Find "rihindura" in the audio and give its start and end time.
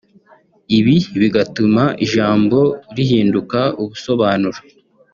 2.95-3.61